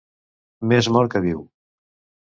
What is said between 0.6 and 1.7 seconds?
Més mort que viu.